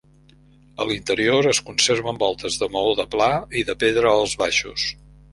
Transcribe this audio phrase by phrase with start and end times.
[0.83, 3.27] A l'interior es conserven voltes de maó de pla
[3.61, 4.87] i de pedra als baixos.